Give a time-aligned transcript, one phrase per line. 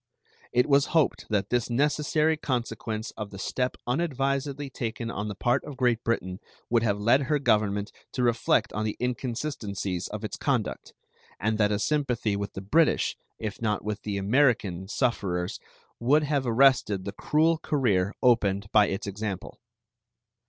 [0.51, 5.63] It was hoped that this necessary consequence of the step unadvisedly taken on the part
[5.63, 6.39] of Great Britain
[6.71, 10.93] would have led her Government to reflect on the inconsistencies of its conduct,
[11.39, 15.59] and that a sympathy with the British, if not with the American, sufferers
[15.99, 19.59] would have arrested the cruel career opened by its example.